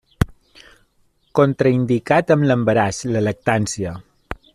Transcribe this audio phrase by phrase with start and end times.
[1.39, 3.93] Contraindicat amb l'embaràs, la lactància.